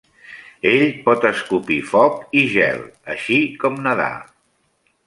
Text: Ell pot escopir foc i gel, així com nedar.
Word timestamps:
Ell 0.69 0.85
pot 1.03 1.27
escopir 1.31 1.77
foc 1.91 2.17
i 2.43 2.45
gel, 2.55 2.83
així 3.17 3.39
com 3.67 3.79
nedar. 3.89 4.15